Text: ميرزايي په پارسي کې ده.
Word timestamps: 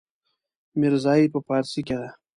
ميرزايي 0.79 1.25
په 1.33 1.39
پارسي 1.47 1.81
کې 1.87 1.95
ده. 2.01 2.09